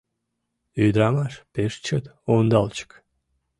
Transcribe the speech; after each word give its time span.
Ӱдырамаш 0.85 1.33
пеш 1.53 1.73
чот 1.85 2.05
ондалчык. 2.33 2.91